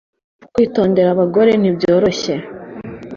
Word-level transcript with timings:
Kwitondera 0.53 1.09
abagore 1.15 1.51
ntibyoroshye 1.57 2.33